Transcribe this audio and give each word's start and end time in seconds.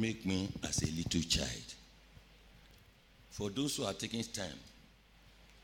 make 0.00 0.24
me 0.24 0.48
as 0.64 0.82
a 0.82 0.90
little 0.92 1.20
child. 1.22 1.74
For 3.30 3.50
those 3.50 3.76
who 3.76 3.84
are 3.84 3.92
taking 3.92 4.22
time 4.24 4.58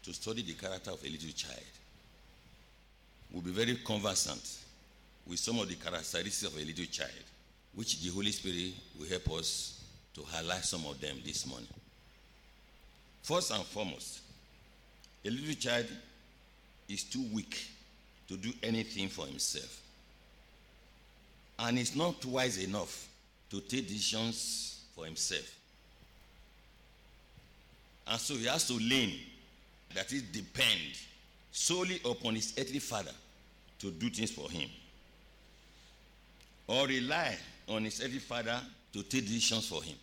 to 0.03 0.13
study 0.13 0.43
the 0.43 0.53
character 0.55 0.91
of 0.91 1.03
a 1.03 1.09
little 1.09 1.33
child, 1.33 1.61
will 3.33 3.41
be 3.43 3.51
very 3.51 3.77
conversant 3.85 4.59
with 5.27 5.39
some 5.39 5.59
of 5.59 5.69
the 5.69 5.75
characteristics 5.75 6.45
of 6.45 6.55
a 6.57 6.65
little 6.65 6.85
child, 6.87 7.11
which 7.75 8.01
the 8.01 8.11
Holy 8.11 8.31
Spirit 8.31 8.73
will 8.99 9.09
help 9.09 9.31
us 9.33 9.83
to 10.15 10.23
highlight 10.23 10.65
some 10.65 10.87
of 10.87 11.01
them 11.01 11.17
this 11.25 11.47
morning. 11.47 11.67
First 13.23 13.51
and 13.51 13.65
foremost, 13.65 14.21
a 15.25 15.31
little 15.31 15.55
child 15.55 15.87
is 16.89 17.03
too 17.05 17.25
weak 17.33 17.67
to 18.29 18.37
do 18.37 18.53
anything 18.63 19.09
for 19.09 19.27
himself. 19.27 19.81
And 21.59 21.79
is 21.79 21.97
not 21.97 22.25
wise 22.25 22.63
enough 22.63 23.09
to 23.51 23.61
take 23.61 23.87
decisions 23.87 24.85
for 24.95 25.05
himself. 25.05 25.51
And 28.07 28.21
so 28.21 28.35
he 28.35 28.47
has 28.47 28.67
to 28.69 28.75
lean, 28.75 29.19
that 29.95 30.13
is, 30.13 30.23
depend 30.23 30.99
solely 31.51 32.01
upon 32.05 32.35
his 32.35 32.55
earthly 32.59 32.79
father 32.79 33.13
to 33.79 33.91
do 33.91 34.09
things 34.11 34.31
for 34.31 34.51
him. 34.51 34.69
Or 36.69 36.87
rely 36.87 37.37
on 37.69 37.85
his 37.85 38.01
earthly 38.01 38.19
father 38.19 38.61
to 38.93 39.03
take 39.03 39.27
decisions 39.27 39.69
for 39.69 39.83
him. 39.83 39.97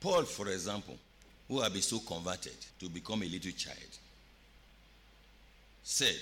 Paul, 0.00 0.22
for 0.24 0.48
example, 0.48 0.96
who 1.48 1.60
had 1.60 1.72
been 1.72 1.82
so 1.82 1.98
converted 2.00 2.56
to 2.80 2.88
become 2.88 3.22
a 3.22 3.26
little 3.26 3.52
child, 3.52 3.78
said 5.82 6.16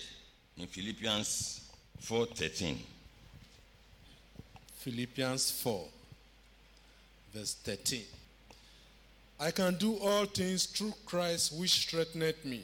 in 0.58 0.66
Philippians 0.66 1.60
4:13. 2.02 2.76
Philippians 4.80 5.50
4, 5.62 5.84
verse 7.34 7.54
13. 7.64 8.02
I 9.38 9.50
can 9.50 9.76
do 9.76 9.96
all 9.98 10.24
things 10.24 10.64
through 10.64 10.94
Christ 11.04 11.52
which 11.58 11.70
strengtheneth 11.70 12.44
me. 12.46 12.62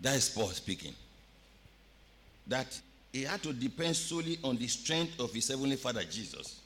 That 0.00 0.16
is 0.16 0.28
Paul 0.28 0.48
speaking. 0.48 0.92
That 2.48 2.66
he 3.12 3.22
had 3.22 3.40
to 3.44 3.52
depend 3.52 3.94
solely 3.94 4.38
on 4.42 4.56
the 4.56 4.66
strength 4.66 5.20
of 5.20 5.32
his 5.32 5.48
heavenly 5.48 5.76
father 5.76 6.02
Jesus 6.02 6.60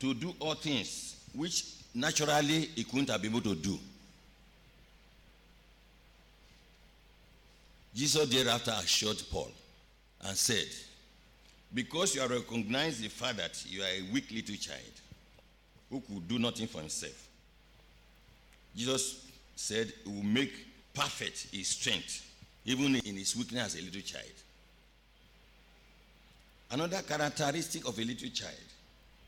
to 0.00 0.14
do 0.14 0.34
all 0.40 0.54
things 0.54 1.16
which 1.34 1.66
naturally 1.94 2.70
he 2.74 2.84
couldn't 2.84 3.10
have 3.10 3.20
been 3.20 3.32
able 3.32 3.42
to 3.42 3.54
do. 3.54 3.78
Jesus 7.94 8.28
thereafter 8.30 8.74
assured 8.82 9.22
Paul 9.30 9.50
and 10.22 10.34
said, 10.34 10.66
Because 11.74 12.14
you 12.14 12.20
have 12.20 12.30
recognized 12.30 13.02
the 13.02 13.08
fact 13.08 13.38
that 13.38 13.64
you 13.68 13.82
are 13.82 13.86
a 13.86 14.12
weak 14.12 14.30
little 14.30 14.54
child 14.54 14.80
who 15.90 16.00
could 16.00 16.28
do 16.28 16.38
nothing 16.38 16.68
for 16.68 16.78
himself, 16.78 17.28
Jesus 18.76 19.26
said, 19.56 19.92
He 20.04 20.10
will 20.10 20.22
make 20.22 20.52
perfect 20.94 21.48
his 21.52 21.66
strength, 21.68 22.24
even 22.64 22.94
in 22.94 23.16
his 23.16 23.36
weakness 23.36 23.74
as 23.74 23.80
a 23.80 23.84
little 23.84 24.00
child. 24.02 24.32
Another 26.70 27.02
characteristic 27.02 27.86
of 27.88 27.98
a 27.98 28.02
little 28.04 28.30
child 28.30 28.54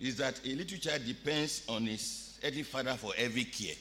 is 0.00 0.16
that 0.16 0.40
a 0.44 0.54
little 0.54 0.78
child 0.78 1.04
depends 1.04 1.62
on 1.68 1.86
his 1.86 2.38
earthly 2.44 2.62
father 2.62 2.94
for 2.94 3.12
every 3.18 3.44
care. 3.44 3.74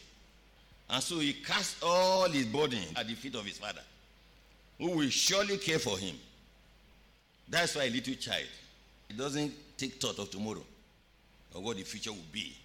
And 0.89 1.03
so 1.03 1.19
he 1.19 1.33
casts 1.33 1.81
all 1.83 2.29
his 2.29 2.45
burden 2.45 2.83
at 2.95 3.07
the 3.07 3.13
feet 3.13 3.35
of 3.35 3.45
his 3.45 3.57
father, 3.57 3.81
who 4.79 4.91
will 4.91 5.09
surely 5.09 5.57
care 5.57 5.79
for 5.79 5.97
him. 5.97 6.15
That's 7.47 7.75
why 7.75 7.83
a 7.83 7.89
little 7.89 8.15
child 8.15 8.47
it 9.09 9.17
doesn't 9.17 9.53
take 9.77 9.93
thought 10.01 10.17
of 10.19 10.29
tomorrow 10.29 10.63
or 11.53 11.61
what 11.61 11.77
the 11.77 11.83
future 11.83 12.11
will 12.11 12.19
be. 12.31 12.55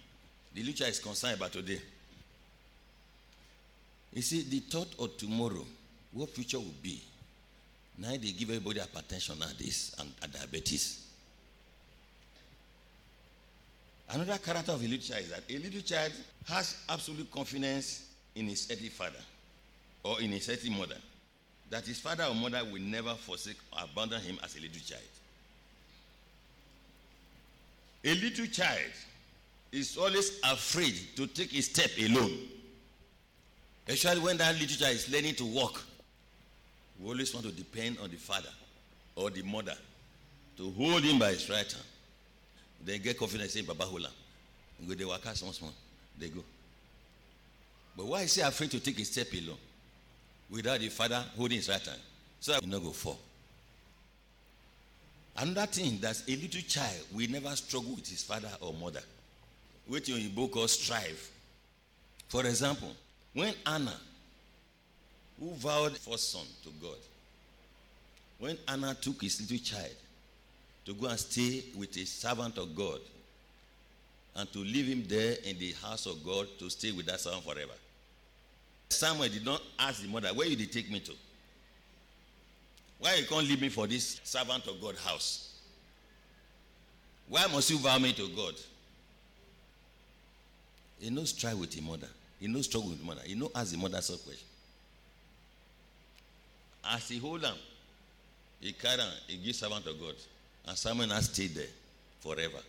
The 0.53 0.61
little 0.61 0.73
child 0.73 0.91
is 0.91 0.99
concerned 0.99 1.37
about 1.37 1.53
today. 1.53 1.79
You 4.13 4.21
see, 4.21 4.41
the 4.41 4.59
thought 4.59 4.93
of 4.99 5.15
tomorrow, 5.17 5.65
what 6.11 6.29
future 6.29 6.59
will 6.59 6.73
be. 6.81 7.01
Now 7.97 8.11
they 8.11 8.31
give 8.31 8.49
everybody 8.49 8.79
hypertension 8.79 9.39
nowadays 9.39 9.95
and, 9.99 10.11
and 10.21 10.33
diabetes. 10.33 11.05
Another 14.09 14.37
character 14.39 14.73
of 14.73 14.81
a 14.81 14.87
little 14.87 14.97
child 14.97 15.23
is 15.23 15.29
that 15.29 15.43
a 15.49 15.57
little 15.57 15.81
child 15.81 16.11
has 16.47 16.75
absolute 16.89 17.31
confidence 17.31 18.09
in 18.35 18.47
his 18.47 18.69
earthly 18.69 18.89
father 18.89 19.19
or 20.03 20.19
in 20.19 20.31
his 20.31 20.49
earthly 20.49 20.71
mother. 20.71 20.97
That 21.71 21.87
his 21.87 21.99
father 21.99 22.25
or 22.25 22.35
mother 22.35 22.61
will 22.69 22.81
never 22.81 23.15
forsake 23.15 23.55
or 23.71 23.85
abandon 23.85 24.21
him 24.21 24.37
as 24.43 24.55
a 24.57 24.59
little 24.59 24.81
child. 24.81 25.01
A 28.03 28.13
little 28.13 28.45
child 28.47 28.91
is 29.71 29.97
always 29.97 30.37
afraid 30.43 30.95
to 31.15 31.27
take 31.27 31.55
a 31.55 31.61
step 31.61 31.89
alone. 31.97 32.37
Especially 33.87 34.21
when 34.21 34.37
that 34.37 34.53
little 34.59 34.75
child 34.77 34.95
is 34.95 35.09
learning 35.09 35.35
to 35.35 35.45
walk. 35.45 35.81
We 36.99 37.09
always 37.09 37.33
want 37.33 37.45
to 37.45 37.53
depend 37.53 37.99
on 38.03 38.09
the 38.09 38.17
father 38.17 38.49
or 39.15 39.29
the 39.29 39.41
mother 39.41 39.75
to 40.57 40.71
hold 40.71 41.03
him 41.03 41.19
by 41.19 41.29
his 41.29 41.49
right 41.49 41.71
hand. 41.71 41.85
They 42.83 42.99
get 42.99 43.17
confidence 43.17 43.55
in 43.55 43.63
Baba 43.63 43.85
Hula. 43.85 44.09
Go 44.85 44.93
they 44.93 45.05
walk 45.05 45.25
out 45.25 45.37
small 45.37 45.53
small. 45.53 45.73
They 46.19 46.27
go. 46.27 46.43
But 47.95 48.07
why 48.07 48.21
is 48.23 48.35
he 48.35 48.41
afraid 48.41 48.71
to 48.71 48.79
take 48.81 48.99
a 48.99 49.05
step 49.05 49.31
alone 49.31 49.57
without 50.51 50.79
the 50.79 50.89
father 50.89 51.23
holding 51.37 51.57
his 51.57 51.69
right 51.69 51.85
hand? 51.85 51.99
So 52.39 52.53
he 52.61 52.67
not 52.67 52.83
go 52.83 52.91
fall. 52.91 53.19
Another 55.37 55.65
thing 55.67 55.97
that 56.01 56.21
a 56.27 56.35
little 56.35 56.61
child 56.61 57.05
will 57.13 57.29
never 57.29 57.55
struggle 57.55 57.95
with 57.95 58.07
his 58.07 58.23
father 58.23 58.49
or 58.59 58.73
mother. 58.73 59.01
Which 59.87 60.09
in 60.09 60.29
book 60.35 60.51
called 60.51 60.69
strive. 60.69 61.29
For 62.27 62.45
example, 62.45 62.91
when 63.33 63.53
Anna, 63.65 63.95
who 65.39 65.51
vowed 65.55 65.97
first 65.97 66.31
son 66.31 66.45
to 66.63 66.69
God, 66.81 66.97
when 68.39 68.57
Anna 68.67 68.95
took 68.95 69.21
his 69.21 69.39
little 69.41 69.63
child 69.63 69.95
to 70.85 70.93
go 70.93 71.07
and 71.07 71.19
stay 71.19 71.63
with 71.77 71.95
a 71.97 72.05
servant 72.05 72.57
of 72.57 72.75
God 72.75 72.99
and 74.35 74.51
to 74.53 74.59
leave 74.59 74.87
him 74.87 75.03
there 75.07 75.35
in 75.43 75.57
the 75.59 75.73
house 75.73 76.05
of 76.05 76.23
God 76.25 76.47
to 76.59 76.69
stay 76.69 76.91
with 76.91 77.05
that 77.05 77.19
servant 77.19 77.43
forever. 77.43 77.73
Samuel 78.91 79.29
did 79.29 79.45
not 79.45 79.61
ask 79.79 80.01
the 80.01 80.07
mother, 80.07 80.29
Where 80.29 80.47
you 80.47 80.55
take 80.65 80.91
me 80.91 80.99
to? 81.01 81.13
Why 82.99 83.15
you 83.15 83.25
can't 83.25 83.47
leave 83.47 83.61
me 83.61 83.69
for 83.69 83.87
this 83.87 84.21
servant 84.23 84.67
of 84.67 84.79
God 84.79 84.95
house? 84.97 85.59
Why 87.27 87.47
must 87.47 87.69
you 87.69 87.79
vow 87.79 87.97
me 87.97 88.13
to 88.13 88.27
God? 88.29 88.53
He 90.99 91.09
knows 91.09 91.29
strive 91.29 91.57
with 91.57 91.71
the 91.71 91.81
mother. 91.81 92.07
He 92.39 92.47
knows 92.47 92.65
struggle 92.65 92.89
with 92.89 92.99
the 92.99 93.05
mother. 93.05 93.21
He 93.25 93.33
knows 93.33 93.51
ask 93.55 93.71
the 93.71 93.77
mother 93.77 94.01
some 94.01 94.17
question. 94.17 94.47
As 96.83 97.07
he 97.09 97.17
hold 97.17 97.41
him, 97.41 97.55
he 98.59 98.73
carry 98.73 99.01
on, 99.01 99.07
he 99.27 99.37
gives 99.37 99.59
servant 99.59 99.87
of 99.87 99.99
God. 99.99 100.15
And 100.67 100.77
Samuel 100.77 101.09
has 101.09 101.25
stayed 101.25 101.55
there 101.55 101.65
forever. 102.19 102.59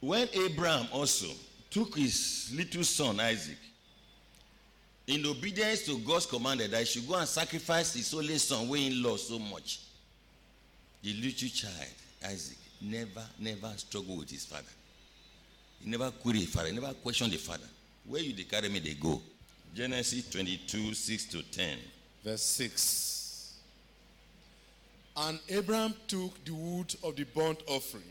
When 0.00 0.28
Abraham 0.32 0.88
also 0.92 1.28
took 1.70 1.96
his 1.96 2.50
little 2.54 2.84
son 2.84 3.20
Isaac, 3.20 3.58
in 5.06 5.24
obedience 5.24 5.82
to 5.86 5.98
God's 5.98 6.26
command 6.26 6.60
that 6.60 6.78
he 6.78 6.84
should 6.84 7.08
go 7.08 7.14
and 7.14 7.26
sacrifice 7.26 7.94
his 7.94 8.12
only 8.12 8.38
son, 8.38 8.68
when 8.68 8.80
he 8.80 8.90
lost 8.90 9.28
so 9.28 9.38
much, 9.38 9.80
the 11.02 11.14
little 11.14 11.48
child, 11.48 11.94
Isaac, 12.26 12.58
never, 12.80 13.24
never 13.38 13.72
struggled 13.76 14.18
with 14.18 14.30
his 14.30 14.44
father. 14.44 14.64
He 15.82 15.90
never 15.90 16.10
queried 16.10 16.48
father, 16.48 16.68
he 16.68 16.74
never 16.74 16.92
questioned 16.94 17.32
the 17.32 17.38
father. 17.38 17.68
Where 18.06 18.20
you 18.20 18.44
carry 18.44 18.68
me, 18.68 18.80
they 18.80 18.94
go. 18.94 19.20
Genesis 19.74 20.28
22, 20.30 20.94
6 20.94 21.24
to 21.26 21.42
10. 21.42 21.78
Verse 22.24 22.42
6. 22.42 23.54
And 25.16 25.38
Abraham 25.48 25.94
took 26.06 26.44
the 26.44 26.52
wood 26.52 26.94
of 27.02 27.16
the 27.16 27.24
burnt 27.24 27.62
offering 27.66 28.04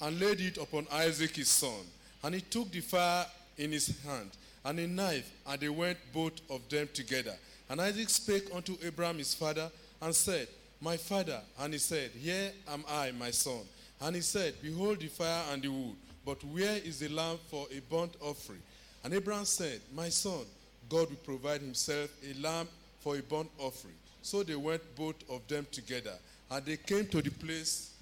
and 0.00 0.20
laid 0.20 0.40
it 0.40 0.56
upon 0.58 0.86
Isaac 0.92 1.36
his 1.36 1.48
son. 1.48 1.84
And 2.22 2.34
he 2.34 2.40
took 2.40 2.70
the 2.70 2.80
fire 2.80 3.26
in 3.56 3.72
his 3.72 3.98
hand 4.04 4.30
and 4.64 4.78
a 4.78 4.86
knife, 4.86 5.30
and 5.46 5.60
they 5.60 5.68
went 5.68 5.98
both 6.12 6.40
of 6.50 6.68
them 6.68 6.88
together. 6.92 7.34
And 7.68 7.80
Isaac 7.80 8.10
spake 8.10 8.48
unto 8.54 8.76
Abraham 8.84 9.18
his 9.18 9.34
father 9.34 9.70
and 10.02 10.14
said, 10.14 10.48
My 10.80 10.96
father. 10.96 11.40
And 11.58 11.72
he 11.72 11.78
said, 11.78 12.10
Here 12.10 12.52
am 12.68 12.84
I, 12.88 13.12
my 13.12 13.30
son. 13.30 13.60
And 14.00 14.16
he 14.16 14.22
said, 14.22 14.54
Behold 14.62 15.00
the 15.00 15.06
fire 15.06 15.44
and 15.52 15.62
the 15.62 15.68
wood, 15.68 15.96
but 16.24 16.42
where 16.44 16.76
is 16.76 17.00
the 17.00 17.08
lamb 17.08 17.38
for 17.50 17.66
a 17.70 17.80
burnt 17.92 18.14
offering? 18.20 18.62
And 19.04 19.14
Abraham 19.14 19.44
said, 19.44 19.80
My 19.94 20.08
son, 20.08 20.44
God 20.88 21.08
will 21.08 21.16
provide 21.16 21.60
himself 21.60 22.10
a 22.28 22.38
lamb 22.40 22.68
for 23.00 23.16
a 23.16 23.22
burnt 23.22 23.50
offering. 23.58 23.94
So 24.22 24.42
they 24.42 24.56
went 24.56 24.82
both 24.96 25.16
of 25.30 25.46
them 25.48 25.66
together, 25.72 26.12
and 26.50 26.64
they 26.64 26.76
came 26.76 27.06
to 27.06 27.22
the 27.22 27.30
place 27.30 27.92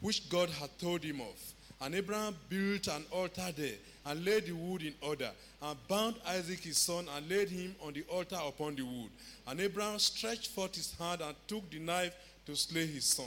which 0.00 0.28
God 0.28 0.48
had 0.48 0.70
told 0.78 1.02
him 1.02 1.20
of. 1.20 1.53
And 1.80 1.94
Abraham 1.94 2.36
built 2.48 2.86
an 2.88 3.04
altar 3.10 3.52
there, 3.56 3.74
and 4.06 4.24
laid 4.24 4.46
the 4.46 4.52
wood 4.52 4.82
in 4.82 4.94
order, 5.02 5.30
and 5.62 5.88
bound 5.88 6.16
Isaac 6.26 6.60
his 6.60 6.78
son, 6.78 7.06
and 7.16 7.28
laid 7.28 7.48
him 7.50 7.74
on 7.84 7.92
the 7.92 8.04
altar 8.10 8.38
upon 8.46 8.76
the 8.76 8.82
wood. 8.82 9.10
And 9.46 9.60
Abraham 9.60 9.98
stretched 9.98 10.48
forth 10.48 10.74
his 10.74 10.94
hand 10.98 11.20
and 11.20 11.34
took 11.46 11.68
the 11.70 11.78
knife 11.78 12.14
to 12.46 12.54
slay 12.56 12.86
his 12.86 13.04
son. 13.04 13.26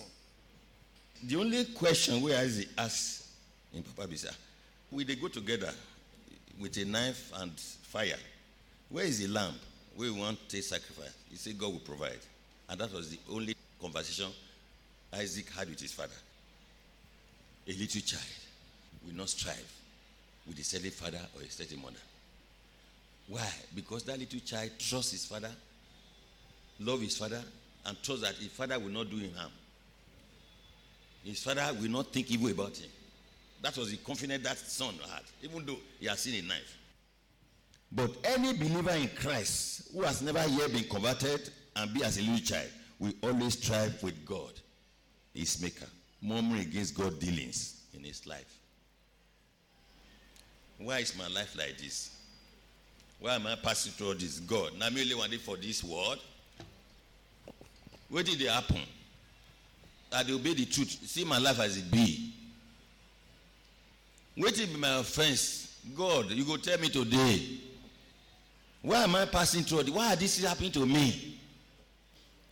The 1.24 1.36
only 1.36 1.66
question 1.66 2.22
where 2.22 2.38
Isaac 2.40 2.68
asked 2.78 3.26
in 3.74 3.84
Papa 3.84 4.08
Bisa, 4.08 4.34
will 4.92 5.06
they 5.06 5.16
go 5.16 5.28
together 5.28 5.72
with 6.60 6.78
a 6.78 6.86
knife 6.86 7.32
and 7.36 7.52
fire? 7.60 8.18
Where 8.90 9.06
is 9.06 9.20
the 9.20 9.28
lamb? 9.28 9.56
We 9.96 10.12
want 10.12 10.38
take 10.48 10.64
sacrifice? 10.64 11.14
He 11.30 11.36
said 11.36 11.58
God 11.58 11.74
will 11.74 11.80
provide. 11.80 12.20
And 12.70 12.80
that 12.80 12.94
was 12.94 13.10
the 13.10 13.20
only 13.32 13.56
conversation 13.82 14.28
Isaac 15.14 15.50
had 15.52 15.70
with 15.70 15.80
his 15.80 15.92
father. 15.92 16.14
A 17.68 17.74
little 17.74 18.02
child 18.02 18.24
will 19.06 19.16
not 19.16 19.30
strive 19.30 19.74
with 20.48 20.58
a 20.60 20.64
certain 20.64 20.92
father 20.92 21.20
or 21.36 21.42
a 21.42 21.50
certain 21.50 21.82
mother. 21.82 21.96
Why? 23.28 23.50
Because 23.76 24.04
that 24.04 24.18
little 24.18 24.40
child 24.40 24.72
trusts 24.80 25.12
his 25.12 25.26
father, 25.26 25.52
love 26.80 27.02
his 27.02 27.18
father, 27.18 27.44
and 27.86 28.02
trusts 28.02 28.24
that 28.24 28.36
his 28.36 28.48
father 28.48 28.80
will 28.80 28.90
not 28.90 29.10
do 29.10 29.18
him 29.18 29.34
harm. 29.36 29.52
His 31.24 31.44
father 31.44 31.68
will 31.80 31.90
not 31.90 32.14
think 32.14 32.32
evil 32.32 32.52
about 32.52 32.78
him. 32.78 32.90
That 33.62 33.76
was 33.78 33.92
the 33.92 33.98
confidence 33.98 34.44
that 34.44 34.58
son 34.58 34.96
had, 35.12 35.24
even 35.42 35.66
though 35.66 35.78
he 36.00 36.06
had 36.06 36.18
seen 36.18 36.46
a 36.46 36.48
knife. 36.48 36.78
But 37.92 38.12
any 38.24 38.54
believer 38.54 38.92
in 38.92 39.10
Christ 39.10 39.90
who 39.94 40.04
has 40.04 40.22
never 40.22 40.46
yet 40.48 40.72
been 40.72 40.84
converted 40.86 41.50
and 41.76 41.94
be 41.94 42.04
as 42.04 42.18
a 42.18 42.22
little 42.22 42.46
child 42.46 42.70
will 43.00 43.14
always 43.24 43.58
strive 43.58 44.02
with 44.04 44.26
God, 44.26 44.54
his 45.34 45.62
maker, 45.62 45.88
murmuring 46.22 46.62
against 46.62 46.96
God 46.96 47.20
dealings 47.20 47.82
in 47.94 48.04
his 48.04 48.26
life. 48.26 48.58
Why 50.80 51.00
is 51.00 51.18
my 51.18 51.28
life 51.28 51.56
like 51.58 51.78
this? 51.78 52.16
Why 53.20 53.36
am 53.36 53.48
I 53.48 53.56
passing 53.56 53.94
through 53.94 54.16
this? 54.16 54.40
God, 54.40 54.72
now 54.78 54.90
me 54.90 55.02
only 55.02 55.16
wanted 55.16 55.42
for 55.42 55.58
this 55.58 55.84
word. 55.84 56.20
What 58.10 58.26
did 58.26 58.40
it 58.40 58.50
happen? 58.50 58.82
I 60.12 60.22
obey 60.22 60.54
the 60.54 60.66
truth. 60.66 60.90
See 61.06 61.26
my 61.26 61.40
life 61.40 61.60
as 61.60 61.78
it 61.78 61.92
be. 61.92 62.34
Waiting 64.38 64.68
be 64.68 64.80
my 64.80 65.00
offense. 65.00 65.80
God, 65.96 66.30
you 66.32 66.46
go 66.46 66.58
tell 66.58 66.78
me 66.80 66.90
today. 66.90 67.60
Why 68.82 69.04
am 69.04 69.16
I 69.16 69.26
passing 69.26 69.64
through? 69.64 69.92
Why 69.92 70.14
are 70.14 70.16
this 70.16 70.44
happening 70.44 70.72
to 70.74 70.86
me? 70.86 71.40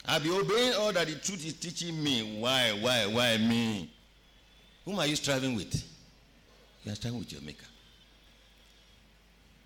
I'll 0.07 0.19
be 0.19 0.29
obeying 0.29 0.73
all 0.75 0.91
that 0.93 1.07
the 1.07 1.15
truth 1.15 1.45
is 1.45 1.53
teaching 1.53 2.01
me. 2.03 2.37
Why, 2.39 2.77
why, 2.79 3.05
why 3.07 3.37
me? 3.37 3.89
Whom 4.85 4.99
are 4.99 5.07
you 5.07 5.15
striving 5.15 5.55
with? 5.55 5.83
You 6.83 6.91
are 6.91 6.95
striving 6.95 7.19
with 7.19 7.31
your 7.31 7.41
maker. 7.41 7.65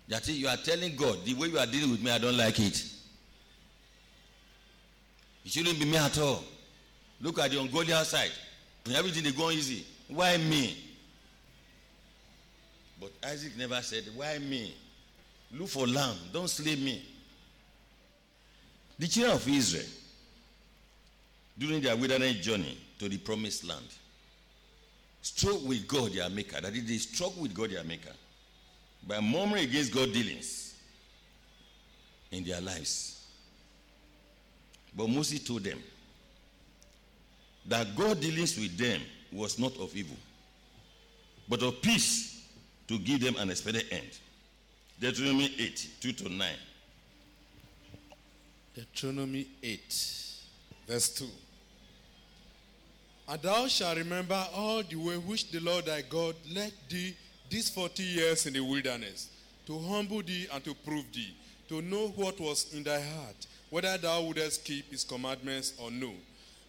That 0.08 0.22
is, 0.28 0.38
you 0.38 0.48
are 0.48 0.56
telling 0.56 0.96
God, 0.96 1.24
the 1.24 1.34
way 1.34 1.48
you 1.48 1.58
are 1.58 1.66
dealing 1.66 1.90
with 1.90 2.02
me, 2.02 2.10
I 2.10 2.18
don't 2.18 2.36
like 2.36 2.58
it. 2.58 2.84
It 5.44 5.52
shouldn't 5.52 5.78
be 5.78 5.84
me 5.84 5.96
at 5.96 6.18
all. 6.18 6.42
Look 7.20 7.38
at 7.38 7.50
the 7.50 7.60
ungodly 7.60 7.92
outside. 7.92 8.30
Everything 8.94 9.22
they 9.22 9.32
go 9.32 9.50
easy. 9.50 9.84
Why 10.08 10.36
me? 10.38 10.76
But 12.98 13.12
Isaac 13.24 13.56
never 13.56 13.80
said, 13.82 14.04
Why 14.14 14.38
me? 14.38 14.74
Look 15.52 15.68
for 15.68 15.86
lamb. 15.86 16.16
Don't 16.32 16.48
slay 16.48 16.76
me. 16.76 17.02
The 18.98 19.06
children 19.06 19.36
of 19.36 19.48
Israel, 19.48 19.86
during 21.60 21.82
their 21.82 21.94
wilderness 21.94 22.36
journey 22.36 22.76
to 22.98 23.08
the 23.08 23.18
promised 23.18 23.64
land, 23.64 23.84
struggled 25.20 25.68
with 25.68 25.86
God, 25.86 26.12
their 26.12 26.28
maker. 26.30 26.58
That 26.60 26.74
is, 26.74 26.86
they 26.86 26.96
struggle 26.96 27.42
with 27.42 27.54
God, 27.54 27.70
their 27.70 27.84
maker, 27.84 28.12
by 29.06 29.20
murmuring 29.20 29.64
against 29.64 29.94
God 29.94 30.10
dealings 30.10 30.74
in 32.32 32.44
their 32.44 32.62
lives. 32.62 33.26
But 34.96 35.08
Moses 35.08 35.44
told 35.44 35.62
them 35.62 35.78
that 37.66 37.94
God 37.94 38.20
dealings 38.20 38.58
with 38.58 38.76
them 38.78 39.02
was 39.30 39.58
not 39.58 39.76
of 39.78 39.94
evil, 39.94 40.16
but 41.46 41.62
of 41.62 41.82
peace 41.82 42.42
to 42.88 42.98
give 42.98 43.20
them 43.20 43.36
an 43.36 43.50
expected 43.50 43.84
end. 43.90 44.18
Deuteronomy 44.98 45.54
8, 45.58 45.88
2 46.00 46.12
to 46.12 46.28
9. 46.30 46.48
Deuteronomy 48.74 49.46
8, 49.62 49.80
verse 50.88 51.08
2. 51.10 51.26
And 53.30 53.40
thou 53.42 53.68
shalt 53.68 53.96
remember 53.96 54.44
all 54.52 54.82
the 54.82 54.96
way 54.96 55.14
which 55.14 55.52
the 55.52 55.60
Lord 55.60 55.84
thy 55.84 56.02
God 56.02 56.34
led 56.52 56.72
thee 56.88 57.14
these 57.48 57.70
forty 57.70 58.02
years 58.02 58.46
in 58.46 58.54
the 58.54 58.60
wilderness, 58.60 59.28
to 59.68 59.78
humble 59.78 60.20
thee 60.20 60.48
and 60.52 60.64
to 60.64 60.74
prove 60.74 61.04
thee, 61.12 61.32
to 61.68 61.80
know 61.80 62.08
what 62.16 62.40
was 62.40 62.74
in 62.74 62.82
thy 62.82 63.00
heart, 63.00 63.46
whether 63.70 63.96
thou 63.98 64.22
wouldest 64.22 64.64
keep 64.64 64.90
his 64.90 65.04
commandments 65.04 65.74
or 65.78 65.92
no. 65.92 66.10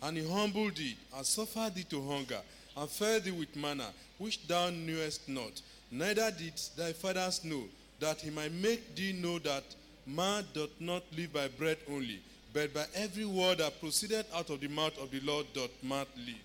And 0.03 0.17
he 0.17 0.31
humbled 0.31 0.75
thee, 0.75 0.95
and 1.15 1.25
suffered 1.25 1.73
thee 1.73 1.85
to 1.89 2.07
hunger, 2.07 2.39
and 2.77 2.87
fed 2.87 3.23
thee 3.23 3.31
with 3.31 3.55
manna, 3.55 3.87
which 4.19 4.47
thou 4.47 4.69
knewest 4.69 5.27
not, 5.27 5.59
neither 5.89 6.29
did 6.29 6.53
thy 6.77 6.93
fathers 6.93 7.43
know, 7.43 7.63
that 7.99 8.21
he 8.21 8.29
might 8.29 8.51
make 8.51 8.95
thee 8.95 9.13
know 9.13 9.39
that 9.39 9.63
man 10.05 10.45
doth 10.53 10.79
not 10.79 11.01
live 11.17 11.33
by 11.33 11.47
bread 11.47 11.77
only, 11.89 12.19
but 12.53 12.71
by 12.71 12.85
every 12.93 13.25
word 13.25 13.57
that 13.57 13.79
proceeded 13.79 14.27
out 14.35 14.51
of 14.51 14.59
the 14.59 14.67
mouth 14.67 14.95
of 14.99 15.09
the 15.09 15.21
Lord 15.21 15.47
doth 15.55 15.71
man 15.81 16.05
live. 16.17 16.35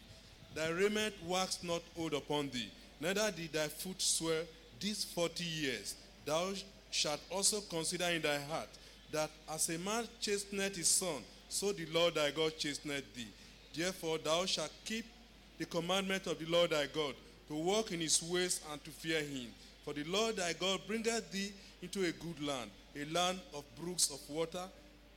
Thy 0.56 0.70
raiment 0.70 1.14
waxed 1.26 1.64
not 1.64 1.82
old 1.98 2.14
upon 2.14 2.48
thee, 2.48 2.70
neither 2.98 3.30
did 3.30 3.52
thy 3.52 3.68
foot 3.68 4.00
swell 4.00 4.42
these 4.80 5.04
forty 5.04 5.44
years. 5.44 5.94
Thou 6.24 6.54
shalt 6.90 7.20
also 7.30 7.60
consider 7.60 8.06
in 8.06 8.22
thy 8.22 8.40
heart 8.40 8.70
that 9.12 9.28
as 9.52 9.68
a 9.68 9.78
man 9.78 10.08
chasteneth 10.18 10.76
his 10.76 10.88
son, 10.88 11.22
so 11.50 11.72
the 11.72 11.84
Lord 11.92 12.14
thy 12.14 12.30
God 12.30 12.56
chasteneth 12.58 13.04
thee. 13.14 13.28
Therefore 13.74 14.16
thou 14.16 14.46
shalt 14.46 14.72
keep 14.86 15.04
the 15.58 15.66
commandment 15.66 16.26
of 16.26 16.38
the 16.38 16.46
Lord 16.46 16.70
thy 16.70 16.86
God, 16.86 17.14
to 17.48 17.54
walk 17.54 17.92
in 17.92 18.00
his 18.00 18.22
ways 18.22 18.62
and 18.72 18.82
to 18.82 18.90
fear 18.90 19.20
him. 19.20 19.48
For 19.84 19.92
the 19.92 20.04
Lord 20.04 20.36
thy 20.36 20.54
God 20.54 20.80
bringeth 20.86 21.30
thee 21.32 21.52
into 21.82 22.00
a 22.00 22.12
good 22.12 22.42
land, 22.42 22.70
a 22.98 23.04
land 23.12 23.40
of 23.54 23.62
brooks 23.78 24.10
of 24.10 24.20
water, 24.34 24.64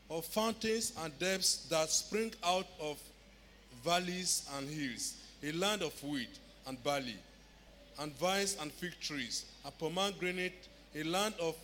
of 0.10 0.26
fountains 0.26 0.92
and 1.02 1.18
depths 1.18 1.66
that 1.70 1.90
spring 1.90 2.34
out 2.44 2.68
of 2.82 2.98
valleys 3.86 4.50
and 4.58 4.70
hills, 4.70 5.14
a 5.44 5.52
land 5.54 5.82
of 5.82 6.04
wheat 6.04 6.40
and 6.68 6.82
barley, 6.84 7.18
and 8.00 8.18
vines 8.18 8.58
and 8.62 8.72
fig 8.72 8.94
trees, 9.02 9.46
and 9.66 9.78
pomegranate, 9.80 10.68
a 10.96 11.04
land 11.04 11.34
of 11.42 11.56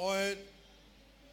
oil, 0.00 0.34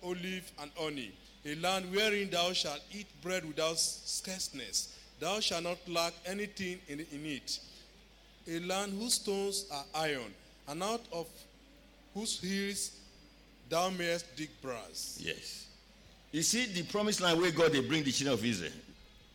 olive, 0.04 0.52
and 0.62 0.72
honey, 0.76 1.12
a 1.46 1.56
land 1.56 1.86
wherein 1.92 2.30
thou 2.30 2.52
shalt 2.54 2.82
eat 2.92 3.08
bread 3.22 3.46
without 3.46 3.78
scarceness. 3.78 4.96
Thou 5.20 5.40
shalt 5.40 5.64
not 5.64 5.78
lack 5.88 6.14
anything 6.26 6.80
in, 6.88 7.00
in 7.12 7.26
it. 7.26 7.60
A 8.48 8.60
land 8.60 8.94
whose 8.94 9.16
stones 9.16 9.66
are 9.72 9.86
iron, 9.96 10.34
and 10.68 10.84
out 10.84 11.02
of 11.12 11.28
whose 12.14 12.40
hills 12.40 12.92
thou 13.70 13.90
mayest 13.90 14.36
dig 14.36 14.50
brass. 14.62 15.20
Yes. 15.22 15.68
You 16.32 16.42
see, 16.42 16.66
the 16.66 16.84
promised 16.84 17.22
land 17.22 17.40
where 17.40 17.52
God 17.52 17.72
they 17.72 17.82
bring 17.82 18.04
the 18.04 18.12
children 18.12 18.34
of 18.38 18.44
Israel, 18.44 18.72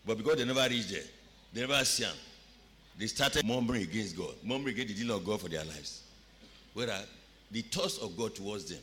but 0.06 0.18
because 0.18 0.36
they 0.36 0.44
never 0.44 0.68
reach 0.68 0.88
there, 0.88 1.02
they 1.52 1.60
never 1.62 1.84
see 1.84 2.04
them. 2.04 2.14
They 2.98 3.06
started 3.06 3.46
murmuring 3.46 3.82
against 3.82 4.16
God, 4.16 4.34
murmuring 4.42 4.74
against 4.74 4.94
the 4.94 5.02
deal 5.04 5.16
of 5.16 5.24
God 5.24 5.40
for 5.40 5.48
their 5.48 5.64
lives. 5.64 6.02
Whereas 6.74 7.06
the 7.50 7.62
thoughts 7.62 7.98
of 7.98 8.16
God 8.16 8.34
towards 8.34 8.66
them 8.66 8.80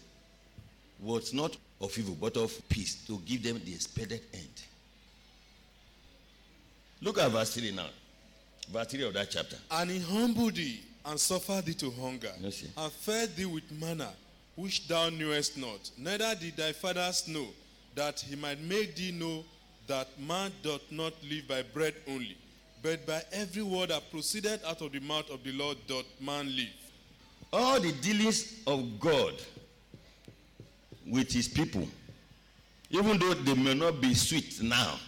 was 1.00 1.34
not 1.34 1.56
of 1.80 1.98
evil, 1.98 2.18
but 2.20 2.36
of 2.38 2.52
peace 2.70 2.96
to 3.08 3.20
give 3.26 3.44
them 3.44 3.62
the 3.64 3.74
expected 3.74 4.22
end. 4.34 4.64
Look 7.02 7.20
at 7.20 7.30
verse 7.30 7.54
3 7.56 7.72
now. 7.72 7.88
Verse 8.72 8.88
3 8.88 9.04
of 9.04 9.14
that 9.14 9.30
chapter. 9.30 9.58
And 9.72 9.92
he 9.92 10.00
humbled 10.00 10.56
thee 10.56 10.82
and 11.06 11.20
suffered 11.20 11.66
thee 11.66 11.74
to 11.76 11.92
hunger, 11.92 12.32
Yes, 12.40 12.66
and 12.76 12.92
fed 12.92 13.36
thee 13.36 13.46
with 13.46 13.72
manna, 13.80 14.10
which 14.56 14.88
thou 14.88 15.10
knewest 15.10 15.58
not. 15.58 15.92
Neither 15.98 16.36
did 16.36 16.58
thy 16.58 16.72
fathers 16.74 17.28
know, 17.28 17.48
that 17.96 18.20
he 18.20 18.36
might 18.36 18.60
make 18.62 18.96
thee 18.96 19.12
know 19.12 19.44
that 19.88 20.08
man 20.20 20.52
doth 20.64 20.82
not 20.92 21.14
live 21.30 21.48
by 21.48 21.62
bread 21.62 21.94
only, 22.08 22.38
but 22.82 23.06
by 23.06 23.22
every 23.32 23.64
word 23.64 23.90
that 23.90 24.10
proceeded 24.12 24.60
out 24.66 24.82
of 24.82 24.92
the 24.92 25.00
mouth 25.00 25.30
of 25.30 25.44
the 25.44 25.52
Lord 25.52 25.78
doth 25.88 26.06
man 26.22 26.56
live. 26.56 26.68
All 27.52 27.80
the 27.80 27.92
dealings 27.94 28.62
of 28.68 29.00
God 29.00 29.34
with 31.06 31.32
his 31.32 31.48
people, 31.48 31.88
even 32.90 33.18
though 33.18 33.34
they 33.34 33.54
may 33.54 33.74
not 33.74 34.02
be 34.02 34.14
sweet 34.14 34.62
now, 34.62 35.00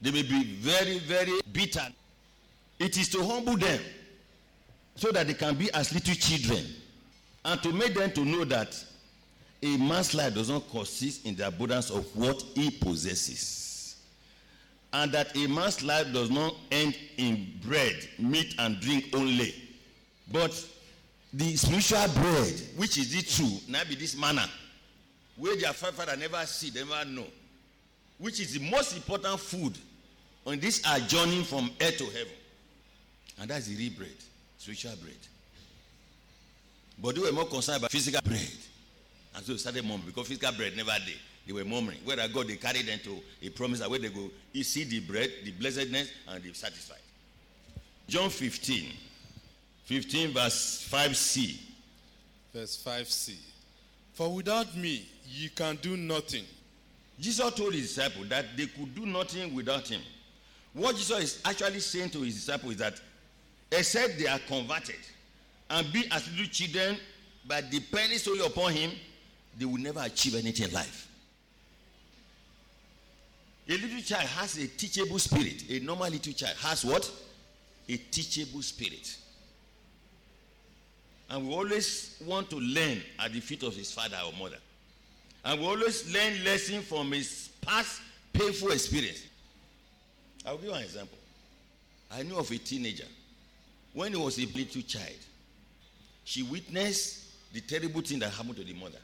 they 0.00 0.10
may 0.10 0.22
be 0.22 0.44
very, 0.44 0.98
very 0.98 1.40
bitter. 1.52 1.86
It 2.78 2.96
is 2.98 3.08
to 3.10 3.24
humble 3.24 3.56
them 3.56 3.80
so 4.96 5.10
that 5.12 5.26
they 5.26 5.34
can 5.34 5.54
be 5.54 5.72
as 5.72 5.94
little 5.94 6.14
children 6.14 6.64
and 7.44 7.62
to 7.62 7.72
make 7.72 7.94
them 7.94 8.10
to 8.12 8.24
know 8.24 8.44
that 8.44 8.76
a 9.62 9.76
man's 9.76 10.14
life 10.14 10.34
does 10.34 10.50
not 10.50 10.68
consist 10.70 11.24
in 11.24 11.34
the 11.36 11.46
abundance 11.46 11.90
of 11.90 12.04
what 12.16 12.42
he 12.54 12.70
possesses 12.70 13.65
and 14.96 15.12
that 15.12 15.34
a 15.36 15.46
man's 15.46 15.82
life 15.82 16.12
does 16.12 16.30
not 16.30 16.54
end 16.70 16.96
in 17.18 17.46
bread 17.64 17.94
meat 18.18 18.54
and 18.58 18.80
drink 18.80 19.04
only 19.14 19.54
but 20.32 20.52
the 21.32 21.56
spiritual 21.56 22.08
bread 22.20 22.54
which 22.76 22.98
is 22.98 23.12
the 23.14 23.22
true 23.22 23.58
now 23.68 23.82
be 23.88 23.94
this 23.94 24.16
manna 24.16 24.48
wey 25.36 25.56
their 25.56 25.72
father 25.72 26.16
never 26.16 26.44
see 26.46 26.70
never 26.74 27.08
know 27.08 27.26
which 28.18 28.40
is 28.40 28.54
the 28.58 28.70
most 28.70 28.96
important 28.96 29.38
food 29.38 29.76
on 30.46 30.58
this 30.60 30.84
our 30.86 30.98
journey 31.00 31.42
from 31.44 31.70
earth 31.80 31.98
to 31.98 32.04
heaven 32.06 32.32
And 33.38 33.50
that's 33.50 33.66
the 33.66 33.76
real 33.76 33.92
bread, 33.96 34.16
spiritual 34.58 34.96
bread. 35.02 35.14
But 36.98 37.14
they 37.14 37.20
were 37.20 37.32
more 37.32 37.44
concerned 37.46 37.78
about 37.78 37.90
physical 37.90 38.20
bread. 38.24 38.50
And 39.34 39.44
so 39.44 39.52
they 39.52 39.58
started 39.58 39.82
murmuring 39.84 40.06
because 40.06 40.28
physical 40.28 40.52
bread 40.52 40.76
never 40.76 40.92
did. 41.04 41.18
They 41.46 41.52
were 41.52 41.64
murmuring. 41.64 41.98
Where 42.04 42.16
God, 42.28 42.48
they 42.48 42.56
carried 42.56 42.86
them 42.86 42.98
to 43.04 43.18
a 43.42 43.50
promise 43.50 43.78
that 43.80 43.88
where 43.88 43.98
they 43.98 44.08
go, 44.08 44.30
you 44.52 44.64
see 44.64 44.84
the 44.84 45.00
bread, 45.00 45.30
the 45.44 45.52
blessedness, 45.52 46.10
and 46.28 46.42
they're 46.42 46.54
satisfied. 46.54 46.98
John 48.08 48.30
15, 48.30 48.92
15 49.84 50.32
verse 50.32 50.88
5c. 50.90 51.58
Verse 52.52 52.82
5c. 52.84 53.34
For 54.14 54.32
without 54.32 54.76
me, 54.76 55.06
ye 55.28 55.48
can 55.48 55.76
do 55.76 55.96
nothing. 55.96 56.44
Jesus 57.20 57.54
told 57.54 57.74
his 57.74 57.94
disciples 57.94 58.28
that 58.28 58.56
they 58.56 58.66
could 58.66 58.94
do 58.94 59.06
nothing 59.06 59.54
without 59.54 59.88
him. 59.88 60.00
What 60.72 60.96
Jesus 60.96 61.22
is 61.22 61.42
actually 61.44 61.80
saying 61.80 62.10
to 62.10 62.20
his 62.20 62.34
disciples 62.34 62.72
is 62.72 62.78
that 62.78 63.00
except 63.72 64.18
they 64.18 64.26
are 64.26 64.38
converted 64.40 64.96
and 65.70 65.92
be 65.92 66.04
as 66.10 66.28
little 66.30 66.46
children 66.46 66.98
by 67.46 67.62
depending 67.62 68.18
solely 68.18 68.44
upon 68.44 68.72
him, 68.72 68.90
they 69.58 69.64
will 69.64 69.78
never 69.78 70.00
achieve 70.00 70.34
anything 70.34 70.68
in 70.68 70.74
life. 70.74 71.08
A 73.68 73.72
little 73.72 74.00
child 74.00 74.28
has 74.28 74.58
a 74.58 74.68
teachable 74.68 75.18
spirit. 75.18 75.64
A 75.68 75.80
normal 75.80 76.08
little 76.08 76.32
child 76.32 76.56
has 76.58 76.84
what? 76.84 77.10
A 77.88 77.96
teachable 77.96 78.62
spirit. 78.62 79.16
And 81.28 81.48
we 81.48 81.54
always 81.54 82.22
want 82.24 82.48
to 82.50 82.56
learn 82.56 83.02
at 83.18 83.32
the 83.32 83.40
feet 83.40 83.64
of 83.64 83.74
his 83.74 83.90
father 83.90 84.18
or 84.24 84.32
mother. 84.38 84.58
And 85.44 85.60
we 85.60 85.66
always 85.66 86.12
learn 86.12 86.44
lessons 86.44 86.86
from 86.86 87.10
his 87.10 87.50
past 87.60 88.00
painful 88.32 88.70
experience. 88.70 89.24
I'll 90.46 90.56
give 90.56 90.66
you 90.66 90.74
an 90.74 90.82
example. 90.82 91.18
I 92.12 92.22
knew 92.22 92.36
of 92.36 92.48
a 92.50 92.58
teenager. 92.58 93.06
When 93.92 94.12
he 94.12 94.18
was 94.18 94.38
a 94.38 94.46
little 94.46 94.82
child, 94.82 95.16
she 96.22 96.44
witnessed 96.44 97.52
the 97.52 97.60
terrible 97.60 98.02
thing 98.02 98.20
that 98.20 98.30
happened 98.30 98.56
to 98.56 98.64
the 98.64 98.74
mother. 98.74 98.98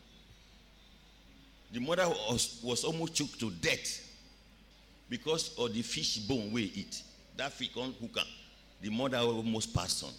The 1.72 1.80
mother 1.80 2.08
was, 2.08 2.60
was 2.62 2.84
almost 2.84 3.14
choked 3.14 3.40
to 3.40 3.50
death 3.50 4.11
because 5.12 5.54
of 5.58 5.74
the 5.74 5.82
fish 5.82 6.16
bone 6.20 6.50
we 6.50 6.62
eat. 6.74 7.02
That 7.36 7.52
fish 7.52 7.68
on 7.76 7.94
hookah. 8.00 8.24
The 8.80 8.88
mother 8.88 9.18
almost 9.18 9.74
passed 9.74 10.02
on. 10.04 10.10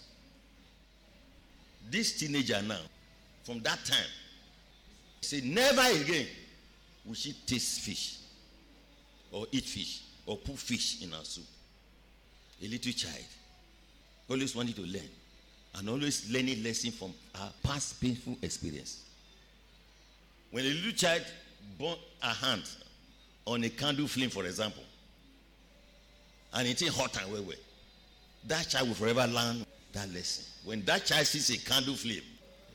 This 1.89 2.19
teenager 2.19 2.61
now, 2.61 2.77
from 3.43 3.59
that 3.63 3.83
time, 3.83 4.05
said, 5.19 5.45
Never 5.45 5.81
again 5.81 6.27
will 7.03 7.15
she 7.15 7.33
taste 7.47 7.81
fish 7.81 8.17
or 9.31 9.47
eat 9.51 9.63
fish 9.63 10.03
or 10.27 10.37
put 10.37 10.59
fish 10.59 11.01
in 11.01 11.09
her 11.09 11.23
soup. 11.23 11.43
A 12.61 12.67
little 12.67 12.91
child 12.91 13.25
always 14.29 14.55
wanted 14.55 14.75
to 14.75 14.83
learn 14.83 15.09
and 15.73 15.89
always 15.89 16.29
learning 16.31 16.61
lesson 16.63 16.91
from 16.91 17.11
her 17.33 17.49
past 17.63 17.99
painful 17.99 18.37
experience. 18.43 19.05
When 20.51 20.63
a 20.63 20.69
little 20.69 20.91
child 20.91 21.23
burn 21.79 21.95
a 22.21 22.27
hand 22.27 22.69
on 23.45 23.63
a 23.63 23.69
candle 23.69 24.07
flame, 24.07 24.29
for 24.29 24.45
example, 24.45 24.83
and 26.53 26.67
it's 26.67 26.87
hot 26.95 27.17
and 27.21 27.31
well, 27.31 27.43
that 28.47 28.69
child 28.69 28.87
will 28.87 28.95
forever 28.95 29.25
learn 29.27 29.65
that 29.93 30.11
lesson. 30.13 30.45
When 30.65 30.83
that 30.85 31.05
child 31.05 31.25
sees 31.25 31.49
a 31.49 31.57
candle 31.69 31.95
flame, 31.95 32.21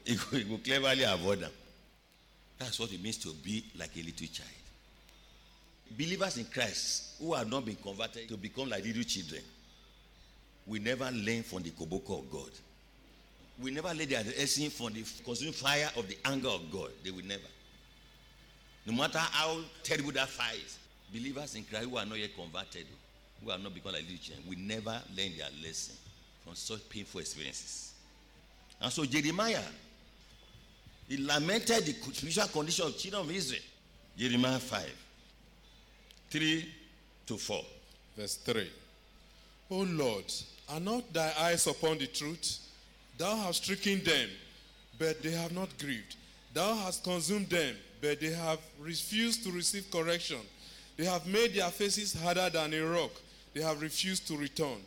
it 0.05 0.31
will, 0.31 0.41
it 0.41 0.49
will 0.49 0.59
cleverly 0.59 1.05
avoid 1.05 1.41
them. 1.41 1.53
That's 2.59 2.81
what 2.81 2.93
it 2.93 3.03
means 3.03 3.19
to 3.19 3.33
be 3.33 3.65
like 3.79 3.91
a 3.95 4.03
little 4.03 4.27
child. 4.27 4.49
Believers 5.97 6.37
in 6.39 6.45
Christ 6.47 7.15
who 7.21 7.35
have 7.35 7.49
not 7.51 7.65
been 7.65 7.77
converted 7.77 8.29
to 8.29 8.37
become 8.37 8.69
like 8.69 8.85
little 8.85 9.05
children, 9.05 9.43
we 10.67 10.79
never 10.81 11.11
learn 11.11 11.43
from 11.43 11.63
the 11.63 11.71
koboko 11.71 12.19
of 12.19 12.31
God. 12.31 12.51
We 13.63 13.71
never 13.71 13.89
learn 13.95 14.09
their 14.09 14.23
lesson 14.25 14.71
from 14.71 14.93
the 14.93 15.05
consuming 15.25 15.55
fire 15.55 15.89
of 15.97 16.07
the 16.09 16.19
anger 16.25 16.49
of 16.49 16.71
God. 16.71 16.91
They 17.05 17.11
will 17.11 17.25
never. 17.25 17.43
No 18.89 18.95
matter 18.95 19.19
how 19.19 19.59
terrible 19.83 20.13
that 20.13 20.31
is, 20.65 20.79
believers 21.13 21.55
in 21.55 21.65
Christ 21.65 21.85
who 21.85 21.99
are 21.99 22.07
not 22.07 22.19
yet 22.19 22.35
converted, 22.35 22.87
who 23.45 23.51
have 23.51 23.63
not 23.63 23.75
become 23.75 23.93
little 23.93 24.09
children, 24.17 24.43
we 24.49 24.57
never 24.57 24.99
learn 25.15 25.37
their 25.37 25.51
lesson 25.63 25.95
from 26.43 26.55
such 26.55 26.89
painful 26.89 27.21
experiences. 27.21 27.93
And 28.81 28.91
so 28.91 29.05
Jeremiah, 29.05 29.61
he 31.07 31.19
lamented 31.19 31.85
the 31.85 31.93
spiritual 32.15 32.47
condition 32.49 32.87
of 32.87 32.97
children 32.97 33.23
of 33.25 33.31
Israel. 33.31 33.61
Jeremiah 34.17 34.59
5, 34.59 34.91
3 36.31 36.75
to 37.27 37.37
4. 37.37 37.65
Verse 38.17 38.37
3. 38.37 38.71
O 39.71 39.81
Lord, 39.83 40.25
are 40.71 40.81
not 40.81 41.13
thy 41.13 41.31
eyes 41.39 41.67
upon 41.67 41.99
the 41.99 42.07
truth? 42.07 42.59
Thou 43.19 43.37
hast 43.37 43.65
stricken 43.65 44.03
them, 44.03 44.31
but 44.99 45.23
they 45.23 45.33
have 45.33 45.53
not 45.53 45.77
grieved. 45.79 46.17
Thou 46.55 46.75
hast 46.77 47.05
consumed 47.05 47.51
them, 47.51 47.77
but 48.01 48.21
they 48.21 48.33
have 48.33 48.61
refused 48.81 49.45
to 49.45 49.51
receive 49.51 49.91
correction. 49.91 50.39
They 50.97 51.05
have 51.05 51.27
made 51.27 51.55
their 51.55 51.71
faces 51.71 52.15
harder 52.15 52.51
than 52.51 52.75
a 52.75 52.81
rock. 52.81 53.11
They 53.55 53.63
have 53.63 53.81
refused 53.81 54.27
to 54.29 54.37
return. 54.37 54.79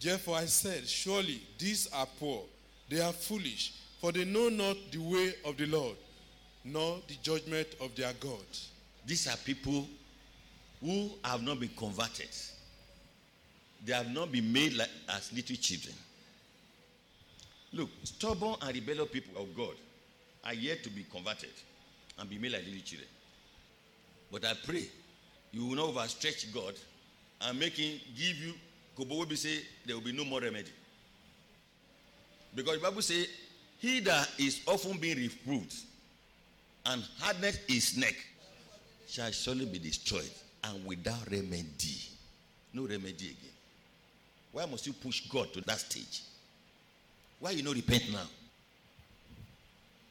Therefore 0.00 0.36
I 0.36 0.46
said, 0.46 0.86
Surely 0.86 1.40
these 1.58 1.88
are 1.92 2.06
poor. 2.18 2.42
They 2.88 3.00
are 3.00 3.12
foolish, 3.12 3.74
for 4.00 4.12
they 4.12 4.24
know 4.24 4.48
not 4.48 4.76
the 4.90 4.98
way 4.98 5.34
of 5.44 5.56
the 5.56 5.66
Lord, 5.66 5.96
nor 6.64 6.98
the 7.06 7.14
judgment 7.22 7.68
of 7.80 7.94
their 7.94 8.12
God. 8.20 8.44
These 9.06 9.28
are 9.28 9.36
people 9.38 9.86
who 10.80 11.10
have 11.24 11.42
not 11.42 11.60
been 11.60 11.70
converted. 11.76 12.28
They 13.84 13.92
have 13.92 14.10
not 14.10 14.32
been 14.32 14.52
made 14.52 14.74
like, 14.74 14.88
as 15.08 15.32
little 15.32 15.56
children. 15.56 15.94
Look, 17.72 17.90
stubborn 18.04 18.56
and 18.62 18.74
rebellious 18.74 19.10
people 19.10 19.42
of 19.42 19.54
God 19.54 19.74
are 20.44 20.54
yet 20.54 20.82
to 20.84 20.90
be 20.90 21.04
converted 21.10 21.50
and 22.18 22.28
be 22.28 22.38
made 22.38 22.52
like 22.52 22.64
little 22.64 22.80
children. 22.80 23.08
But 24.30 24.44
I 24.44 24.52
pray 24.66 24.86
you 25.52 25.66
will 25.66 25.76
not 25.76 25.94
overstretch 25.94 26.52
God 26.52 26.74
and 27.42 27.58
make 27.58 27.74
him 27.74 27.98
give 28.16 28.36
you 28.36 28.52
Kobo 28.96 29.18
will 29.18 29.26
be 29.26 29.36
say 29.36 29.60
there 29.86 29.94
will 29.94 30.02
be 30.02 30.12
no 30.12 30.24
more 30.24 30.40
remedy. 30.40 30.70
Because 32.54 32.74
the 32.74 32.82
Bible 32.82 33.02
says, 33.02 33.28
He 33.78 34.00
that 34.00 34.28
is 34.38 34.60
often 34.66 34.98
being 34.98 35.16
reproved 35.18 35.72
and 36.84 37.04
hardened 37.20 37.60
his 37.68 37.96
neck 37.96 38.16
shall 39.08 39.30
surely 39.30 39.66
be 39.66 39.78
destroyed 39.78 40.30
and 40.64 40.84
without 40.84 41.30
remedy. 41.30 42.08
No 42.74 42.82
remedy 42.82 43.26
again. 43.26 43.54
Why 44.50 44.66
must 44.66 44.86
you 44.86 44.92
push 44.92 45.28
God 45.28 45.52
to 45.52 45.60
that 45.60 45.78
stage? 45.78 46.22
Why 47.38 47.52
you 47.52 47.62
not 47.62 47.76
repent 47.76 48.10
now? 48.10 48.26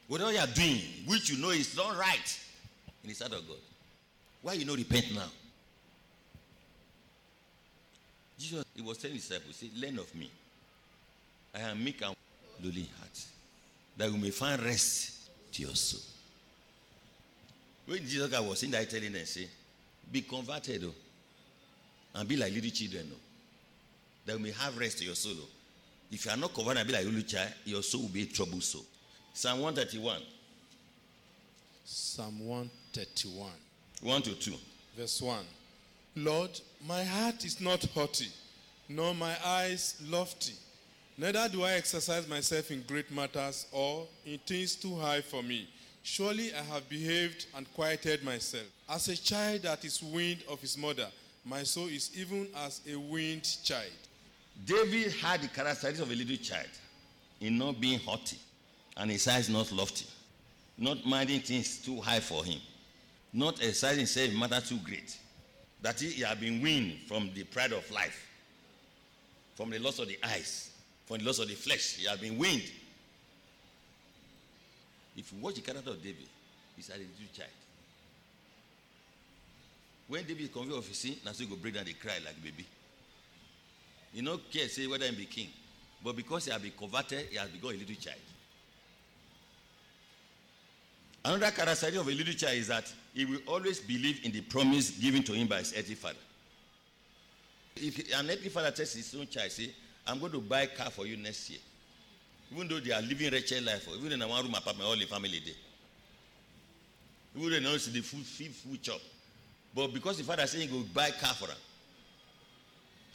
Whatever 0.07 0.31
you 0.31 0.39
are 0.39 0.47
doing, 0.47 0.81
which 1.05 1.29
you 1.29 1.37
know 1.37 1.49
is 1.49 1.75
not 1.75 1.97
right 1.97 2.39
in 3.03 3.09
the 3.09 3.15
sight 3.15 3.31
of 3.33 3.47
God, 3.47 3.57
why 4.41 4.53
you 4.53 4.65
not 4.65 4.77
repent 4.77 5.13
now? 5.13 5.27
Jesus, 8.39 8.63
he 8.75 8.81
was 8.81 8.97
telling 8.97 9.15
his 9.15 9.27
disciples, 9.27 9.55
say, 9.55 9.69
learn 9.75 9.97
of 9.99 10.13
me. 10.15 10.29
I 11.53 11.59
am 11.61 11.83
meek 11.83 12.01
and 12.01 12.15
lowly 12.63 12.87
heart, 12.99 13.25
that 13.97 14.11
you 14.11 14.17
may 14.17 14.29
find 14.29 14.61
rest 14.63 15.29
to 15.53 15.61
your 15.63 15.75
soul. 15.75 16.01
When 17.87 17.99
Jesus 17.99 18.39
was 18.39 18.63
in 18.63 18.71
that 18.71 18.89
telling 18.89 19.11
them, 19.11 19.25
say, 19.25 19.47
be 20.11 20.21
converted, 20.21 20.83
oh, 20.85 20.93
and 22.15 22.29
be 22.29 22.37
like 22.37 22.53
little 22.53 22.69
children, 22.69 23.11
oh, 23.11 23.17
that 24.25 24.37
you 24.37 24.43
may 24.43 24.51
have 24.51 24.77
rest 24.77 24.99
to 24.99 25.05
your 25.05 25.15
soul. 25.15 25.33
Oh. 25.37 25.47
If 26.11 26.25
you 26.25 26.31
are 26.31 26.37
not 26.37 26.53
converted 26.53 26.79
and 26.79 26.87
be 26.87 26.93
like 26.93 27.05
little 27.05 27.21
child, 27.21 27.51
your 27.65 27.81
soul 27.81 28.03
will 28.03 28.09
be 28.09 28.23
a 28.23 28.25
troubled 28.27 28.63
soul. 28.63 28.85
Psalm 29.37 29.59
131. 29.59 30.19
Psalm 31.85 32.39
131. 32.39 33.51
1 34.01 34.21
to 34.23 34.33
2. 34.33 34.53
Verse 34.97 35.21
1. 35.21 35.45
Lord, 36.15 36.59
my 36.87 37.03
heart 37.03 37.45
is 37.45 37.61
not 37.61 37.85
haughty, 37.93 38.29
nor 38.89 39.13
my 39.13 39.35
eyes 39.45 40.01
lofty. 40.09 40.53
Neither 41.19 41.49
do 41.49 41.61
I 41.61 41.73
exercise 41.73 42.27
myself 42.27 42.71
in 42.71 42.81
great 42.87 43.11
matters 43.11 43.67
or 43.71 44.07
in 44.25 44.39
things 44.39 44.75
too 44.75 44.95
high 44.95 45.21
for 45.21 45.43
me. 45.43 45.69
Surely 46.01 46.51
I 46.55 46.63
have 46.73 46.89
behaved 46.89 47.45
and 47.55 47.71
quieted 47.75 48.23
myself. 48.23 48.65
As 48.89 49.07
a 49.07 49.15
child 49.15 49.61
that 49.61 49.85
is 49.85 50.01
weaned 50.01 50.45
of 50.49 50.61
his 50.61 50.75
mother, 50.79 51.09
my 51.45 51.61
soul 51.61 51.89
is 51.89 52.09
even 52.17 52.47
as 52.65 52.81
a 52.91 52.95
weaned 52.95 53.47
child. 53.63 54.01
David 54.65 55.13
had 55.13 55.43
the 55.43 55.47
characteristics 55.47 55.99
of 55.99 56.09
a 56.09 56.15
little 56.15 56.37
child 56.37 56.65
in 57.39 57.59
not 57.59 57.79
being 57.79 57.99
haughty 57.99 58.39
and 58.97 59.11
his 59.11 59.27
eyes 59.27 59.49
not 59.49 59.71
lofty, 59.71 60.05
not 60.77 61.05
minding 61.05 61.41
things 61.41 61.77
too 61.77 62.01
high 62.01 62.19
for 62.19 62.43
him, 62.43 62.59
not 63.31 63.55
exercising 63.55 63.99
himself 63.99 64.29
in 64.29 64.39
matter 64.39 64.59
too 64.59 64.79
great. 64.83 65.17
That 65.81 65.99
he, 65.99 66.09
he 66.09 66.23
had 66.23 66.39
been 66.39 66.61
weaned 66.61 66.99
from 67.07 67.29
the 67.35 67.43
pride 67.43 67.71
of 67.71 67.89
life, 67.91 68.27
from 69.55 69.69
the 69.69 69.79
loss 69.79 69.99
of 69.99 70.07
the 70.07 70.17
eyes, 70.23 70.71
from 71.05 71.19
the 71.19 71.25
loss 71.25 71.39
of 71.39 71.47
the 71.47 71.53
flesh. 71.53 71.97
He 71.97 72.07
had 72.07 72.19
been 72.19 72.37
weaned. 72.37 72.63
If 75.15 75.31
you 75.31 75.39
watch 75.39 75.55
the 75.55 75.61
character 75.61 75.91
of 75.91 76.01
David, 76.01 76.27
he's 76.75 76.89
a 76.89 76.93
little 76.93 77.07
child. 77.35 77.49
When 80.07 80.23
David 80.23 80.43
is 80.43 80.49
convinced 80.49 80.77
of 80.77 80.87
his 80.87 80.97
sin, 80.97 81.15
now 81.23 81.31
he 81.31 81.45
go 81.45 81.55
break 81.55 81.75
down 81.75 81.85
the 81.85 81.93
cry 81.93 82.13
like 82.25 82.41
baby. 82.41 82.65
You 84.13 84.23
know, 84.23 84.39
care 84.51 84.67
say 84.69 84.87
whether 84.87 85.05
he 85.05 85.15
be 85.15 85.25
king. 85.25 85.49
But 86.03 86.15
because 86.15 86.45
he 86.45 86.51
has 86.51 86.61
been 86.61 86.71
converted, 86.77 87.27
he 87.29 87.37
has 87.37 87.49
become 87.49 87.71
a 87.71 87.73
little 87.73 87.95
child. 87.95 88.17
Another 91.25 91.51
characteristic 91.51 91.95
of 91.95 92.07
a 92.07 92.11
little 92.11 92.33
child 92.33 92.55
is 92.55 92.67
that 92.67 92.91
he 93.13 93.25
will 93.25 93.39
always 93.47 93.79
believe 93.79 94.23
in 94.23 94.31
the 94.31 94.41
promise 94.41 94.91
given 94.91 95.23
to 95.23 95.33
him 95.33 95.47
by 95.47 95.57
his 95.57 95.73
earthly 95.77 95.95
father. 95.95 96.15
If 97.75 98.13
an 98.17 98.29
earthly 98.29 98.49
father 98.49 98.71
tells 98.71 98.93
his 98.93 99.13
own 99.15 99.27
child, 99.27 99.51
say, 99.51 99.69
I'm 100.05 100.19
going 100.19 100.31
to 100.31 100.39
buy 100.39 100.61
a 100.61 100.67
car 100.67 100.89
for 100.89 101.05
you 101.05 101.17
next 101.17 101.49
year. 101.49 101.59
Even 102.53 102.67
though 102.67 102.79
they 102.79 102.91
are 102.91 103.01
living 103.01 103.31
wretched 103.31 103.65
life, 103.65 103.87
even 103.97 104.13
in 104.13 104.21
a 104.21 104.27
one 104.27 104.43
room 104.43 104.55
apartment, 104.55 104.87
all 104.87 104.95
the 104.95 105.05
family 105.05 105.41
there. 105.43 105.53
Even 107.35 107.49
though 107.49 107.55
they 107.57 107.63
know 107.63 107.77
the 107.77 108.01
food, 108.01 108.25
food, 108.25 108.55
food 108.55 108.81
chop. 108.81 109.01
But 109.75 109.93
because 109.93 110.17
the 110.17 110.23
father 110.23 110.47
saying 110.47 110.69
he 110.69 110.75
will 110.75 110.85
buy 110.93 111.11
car 111.11 111.33
for 111.33 111.47
him, 111.47 111.57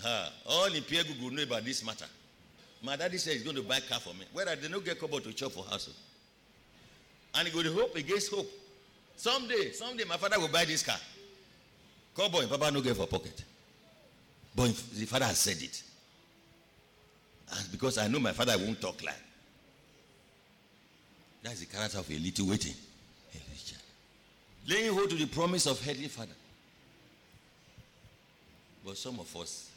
ha, 0.02 0.30
all 0.48 0.66
in 0.66 0.82
Pierre 0.82 1.04
Google 1.04 1.30
know 1.30 1.42
about 1.42 1.64
this 1.64 1.84
matter. 1.84 2.06
My 2.82 2.96
daddy 2.96 3.16
said 3.16 3.34
he's 3.34 3.42
going 3.42 3.56
to 3.56 3.62
buy 3.62 3.80
car 3.80 4.00
for 4.00 4.12
me. 4.14 4.26
Whether 4.32 4.54
they 4.56 4.68
don't 4.68 4.84
get 4.84 5.00
couple 5.00 5.20
to 5.20 5.32
chop 5.32 5.52
for 5.52 5.64
house. 5.64 5.88
And 7.34 7.48
he 7.48 7.54
go 7.54 7.62
to 7.62 7.72
hope 7.72 7.96
against 7.96 8.30
hope. 8.30 8.50
Someday, 9.16 9.72
someday 9.72 10.04
my 10.04 10.16
father 10.16 10.38
will 10.38 10.48
buy 10.48 10.64
this 10.64 10.82
car. 10.82 10.96
Cowboy, 12.16 12.46
Papa 12.46 12.70
no 12.70 12.80
get 12.80 12.96
for 12.96 13.06
pocket. 13.06 13.42
But 14.54 14.74
the 14.94 15.06
father 15.06 15.26
has 15.26 15.38
said 15.38 15.62
it. 15.62 15.82
And 17.56 17.72
because 17.72 17.98
I 17.98 18.08
know 18.08 18.18
my 18.18 18.32
father 18.32 18.54
won't 18.58 18.80
talk 18.80 19.02
like. 19.02 19.14
That's 21.42 21.60
the 21.60 21.66
character 21.66 21.98
of 21.98 22.10
a 22.10 22.18
little 22.18 22.46
waiting. 22.46 22.74
A 23.34 23.38
little 23.38 23.64
child. 23.64 23.82
Laying 24.68 24.92
hold 24.92 25.10
to 25.10 25.16
the 25.16 25.26
promise 25.26 25.66
of 25.66 25.82
Heavenly 25.84 26.08
Father. 26.08 26.32
But 28.84 28.96
some 28.96 29.18
of 29.18 29.34
us, 29.36 29.70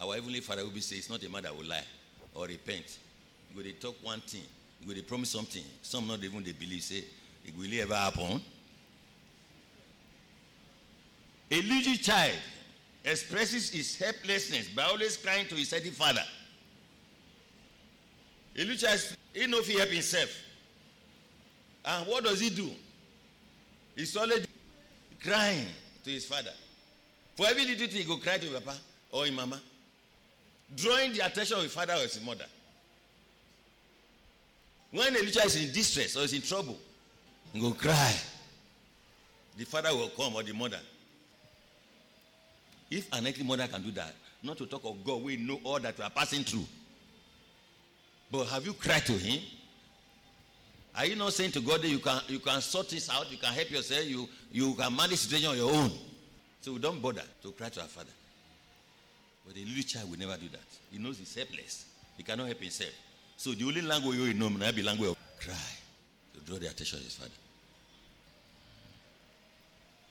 our 0.00 0.14
Heavenly 0.14 0.40
Father 0.40 0.64
will 0.64 0.70
be 0.70 0.80
say, 0.80 0.96
it's 0.96 1.10
not 1.10 1.22
a 1.22 1.28
man 1.28 1.42
that 1.44 1.56
will 1.56 1.66
lie 1.66 1.84
or 2.34 2.46
repent. 2.46 2.98
You 3.50 3.56
go 3.56 3.62
they 3.62 3.72
talk 3.72 3.96
one 4.02 4.20
thing, 4.20 4.42
go 4.86 4.94
they 4.94 5.02
promise 5.02 5.30
something. 5.30 5.62
Some 5.82 6.06
not 6.06 6.22
even 6.22 6.42
they 6.42 6.52
believe, 6.52 6.82
say, 6.82 7.04
it 7.44 7.56
will 7.56 7.80
ever 7.80 7.94
happen. 7.94 8.40
A 11.50 11.62
little 11.62 11.94
child 11.94 12.36
expresses 13.04 13.70
his 13.70 13.96
helplessness 13.96 14.68
by 14.68 14.82
always 14.82 15.16
crying 15.16 15.46
to 15.48 15.54
his 15.54 15.70
heavenly 15.70 15.92
father. 15.92 16.24
A 18.54 18.58
little 18.58 18.76
child, 18.76 19.00
he 19.32 19.46
know 19.46 19.58
if 19.58 19.66
he 19.66 19.78
help 19.78 19.88
himself. 19.88 20.30
And 21.84 22.06
what 22.06 22.24
does 22.24 22.40
he 22.40 22.50
do? 22.50 22.70
He's 23.96 24.16
always 24.16 24.46
crying 25.22 25.66
to 26.04 26.10
his 26.10 26.26
father. 26.26 26.52
For 27.36 27.46
every 27.46 27.64
little 27.64 27.86
thing, 27.86 27.98
he 27.98 28.04
go 28.04 28.16
cry 28.16 28.36
to 28.36 28.46
his 28.46 28.60
papa 28.60 28.76
or 29.10 29.24
his 29.24 29.34
mama, 29.34 29.60
drawing 30.74 31.12
the 31.12 31.24
attention 31.24 31.56
of 31.56 31.62
his 31.62 31.72
father 31.72 31.94
or 31.94 32.02
his 32.02 32.20
mother. 32.24 32.44
When 34.90 35.08
a 35.08 35.10
little 35.10 35.30
child 35.30 35.46
is 35.46 35.56
in 35.56 35.72
distress 35.72 36.16
or 36.16 36.22
is 36.22 36.32
in 36.32 36.42
trouble, 36.42 36.78
he 37.52 37.60
go 37.60 37.72
cry. 37.72 38.14
The 39.56 39.64
father 39.64 39.94
will 39.94 40.08
come 40.10 40.34
or 40.34 40.42
the 40.42 40.52
mother. 40.54 40.78
If 42.90 43.12
an 43.12 43.26
earthly 43.26 43.44
mother 43.44 43.66
can 43.66 43.82
do 43.82 43.90
that, 43.92 44.14
not 44.42 44.56
to 44.58 44.66
talk 44.66 44.84
of 44.84 45.04
God, 45.04 45.22
we 45.22 45.36
know 45.36 45.60
all 45.64 45.78
that 45.80 45.98
we 45.98 46.04
are 46.04 46.10
passing 46.10 46.44
through. 46.44 46.64
But 48.30 48.44
have 48.46 48.64
you 48.64 48.72
cried 48.72 49.04
to 49.06 49.12
Him? 49.12 49.40
Are 50.96 51.06
you 51.06 51.16
not 51.16 51.32
saying 51.32 51.52
to 51.52 51.60
God 51.60 51.82
that 51.82 51.88
you 51.88 51.98
can 51.98 52.20
you 52.28 52.38
can 52.38 52.60
sort 52.60 52.88
this 52.88 53.10
out, 53.10 53.30
you 53.30 53.36
can 53.36 53.52
help 53.52 53.70
yourself, 53.70 54.04
you 54.04 54.28
you 54.50 54.74
can 54.74 54.94
manage 54.94 55.10
the 55.10 55.16
situation 55.16 55.50
on 55.50 55.56
your 55.56 55.72
own? 55.72 55.90
So 56.60 56.72
we 56.72 56.78
don't 56.78 57.00
bother 57.00 57.22
to 57.42 57.52
cry 57.52 57.68
to 57.68 57.80
our 57.82 57.86
Father. 57.86 58.10
But 59.46 59.56
a 59.56 59.60
little 59.60 59.82
child 59.82 60.10
will 60.10 60.18
never 60.18 60.36
do 60.36 60.48
that. 60.48 60.60
He 60.90 60.98
knows 60.98 61.18
he's 61.18 61.34
helpless. 61.34 61.86
He 62.16 62.22
cannot 62.22 62.46
help 62.46 62.60
himself. 62.60 62.90
So 63.38 63.52
the 63.52 63.64
only 63.64 63.82
language 63.82 64.18
you 64.18 64.34
know 64.34 64.50
may 64.50 64.72
be 64.72 64.82
language 64.82 65.10
of 65.10 65.16
cry 65.38 65.54
to 66.34 66.40
draw 66.40 66.58
the 66.58 66.66
attention 66.66 66.98
of 66.98 67.04
his 67.04 67.14
father. 67.14 67.30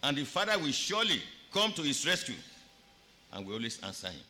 And 0.02 0.18
the 0.18 0.24
father 0.24 0.58
will 0.58 0.72
surely 0.72 1.22
come 1.52 1.74
to 1.74 1.82
his 1.82 2.08
rescue 2.08 2.38
and 3.34 3.46
will 3.46 3.56
always 3.56 3.84
answer 3.84 4.08
him. 4.08 4.22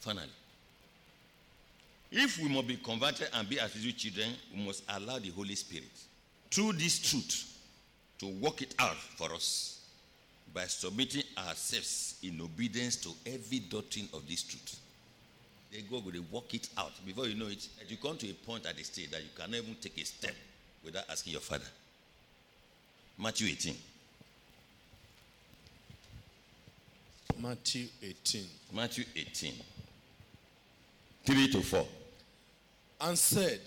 Finally, 0.00 0.30
if 2.10 2.38
we 2.38 2.48
must 2.48 2.68
be 2.68 2.76
converted 2.76 3.28
and 3.34 3.46
be 3.46 3.60
as 3.60 3.74
little 3.76 3.92
children, 3.92 4.30
we 4.56 4.64
must 4.64 4.84
allow 4.88 5.18
the 5.18 5.28
Holy 5.28 5.56
Spirit, 5.56 5.84
through 6.50 6.72
this 6.72 6.98
truth, 7.00 7.58
to 8.18 8.28
work 8.40 8.62
it 8.62 8.74
out 8.78 8.96
for 8.96 9.34
us 9.34 9.80
by 10.54 10.64
submitting 10.64 11.24
ourselves 11.36 12.18
in 12.22 12.40
obedience 12.40 12.96
to 12.96 13.10
every 13.26 13.58
doctrine 13.58 14.08
of 14.14 14.26
this 14.26 14.42
truth. 14.42 14.80
Then 15.72 15.82
God 15.90 16.04
will 16.04 16.24
work 16.30 16.54
it 16.54 16.68
out. 16.78 16.92
Before 17.04 17.26
you 17.26 17.34
know 17.34 17.48
it, 17.48 17.68
you 17.88 17.96
come 17.96 18.16
to 18.18 18.30
a 18.30 18.34
point 18.34 18.66
at 18.66 18.76
the 18.76 18.82
stage 18.84 19.10
that 19.10 19.22
you 19.22 19.28
cannot 19.36 19.56
even 19.56 19.76
take 19.80 19.98
a 20.00 20.04
step 20.04 20.34
without 20.84 21.04
asking 21.10 21.32
your 21.32 21.42
father. 21.42 21.66
Matthew 23.18 23.48
18. 23.48 23.74
Matthew 27.40 27.86
18. 28.02 28.44
Matthew 28.74 29.04
18. 29.14 29.52
3 31.24 31.48
to 31.48 31.60
4. 31.60 31.86
And 33.00 33.18
said, 33.18 33.60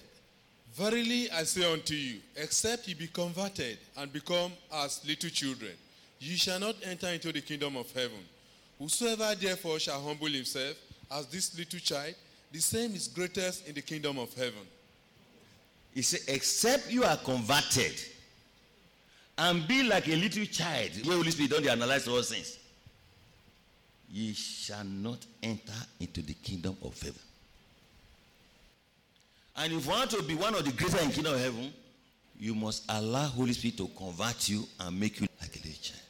Verily 0.73 1.29
I 1.31 1.43
say 1.43 1.71
unto 1.71 1.93
you, 1.93 2.19
except 2.35 2.88
ye 2.88 2.93
be 2.93 3.07
converted 3.07 3.77
and 3.97 4.13
become 4.13 4.51
as 4.73 5.05
little 5.05 5.29
children, 5.29 5.71
ye 6.19 6.35
shall 6.35 6.59
not 6.59 6.75
enter 6.83 7.07
into 7.07 7.31
the 7.31 7.41
kingdom 7.41 7.75
of 7.75 7.91
heaven. 7.91 8.23
Whosoever 8.77 9.35
therefore 9.35 9.79
shall 9.79 10.01
humble 10.01 10.27
himself 10.27 10.77
as 11.11 11.25
this 11.27 11.57
little 11.57 11.79
child, 11.79 12.15
the 12.51 12.59
same 12.59 12.95
is 12.95 13.07
greatest 13.07 13.67
in 13.67 13.75
the 13.75 13.81
kingdom 13.81 14.17
of 14.19 14.33
heaven. 14.33 14.65
He 15.93 16.01
said, 16.01 16.21
except 16.27 16.91
you 16.91 17.03
are 17.03 17.17
converted 17.17 17.93
and 19.37 19.67
be 19.67 19.83
like 19.83 20.07
a 20.07 20.15
little 20.15 20.45
child, 20.45 20.91
where 21.05 21.17
Holy 21.17 21.31
Spirit 21.31 21.51
don't 21.51 21.67
analyze 21.67 22.07
all 22.07 22.21
things, 22.21 22.57
ye 24.11 24.33
shall 24.33 24.83
not 24.83 25.25
enter 25.41 25.73
into 25.99 26.21
the 26.21 26.33
kingdom 26.33 26.75
of 26.83 26.99
heaven. 27.01 27.21
And 29.57 29.73
if 29.73 29.85
you 29.85 29.91
want 29.91 30.09
to 30.11 30.23
be 30.23 30.35
one 30.35 30.55
of 30.55 30.63
the 30.63 30.71
greater 30.71 30.99
in 30.99 31.09
the 31.09 31.13
kingdom 31.13 31.33
of 31.33 31.41
heaven, 31.41 31.73
you 32.39 32.55
must 32.55 32.85
allow 32.89 33.25
Holy 33.25 33.53
Spirit 33.53 33.77
to 33.77 33.87
convert 33.89 34.47
you 34.47 34.63
and 34.79 34.99
make 34.99 35.19
you 35.19 35.27
like 35.41 35.55
a 35.55 35.59
little 35.59 35.81
child. 35.81 36.01